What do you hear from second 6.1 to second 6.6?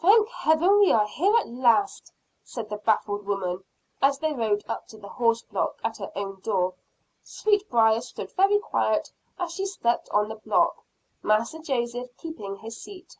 own